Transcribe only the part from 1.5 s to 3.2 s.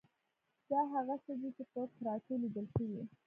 چې په کراتو لیدل شوي.